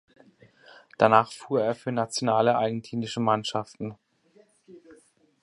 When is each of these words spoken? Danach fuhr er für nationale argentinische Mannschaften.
Danach 0.97 1.31
fuhr 1.31 1.61
er 1.63 1.75
für 1.75 1.91
nationale 1.91 2.55
argentinische 2.55 3.19
Mannschaften. 3.19 3.97